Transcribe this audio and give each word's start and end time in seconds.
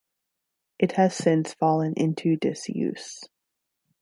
It 0.79 0.93
has 0.93 1.15
since 1.15 1.53
fallen 1.53 1.93
into 1.95 2.35
disuse. 2.35 3.23